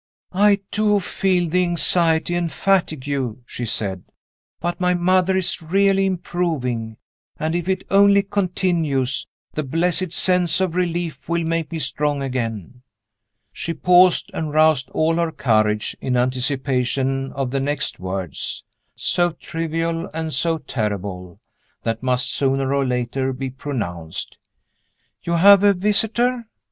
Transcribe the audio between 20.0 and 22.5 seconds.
and so terrible that must,